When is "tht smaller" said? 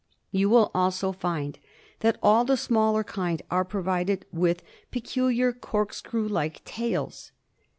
2.43-3.03